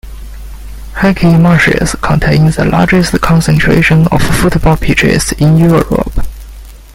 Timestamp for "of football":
4.07-4.75